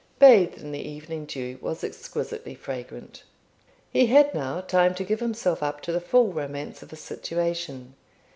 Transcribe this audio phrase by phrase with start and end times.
[0.17, 3.21] ]bathed in the evening dew, was exquisitely fragrant.
[3.91, 7.93] He had now time to give himself up to the full romance of his situation.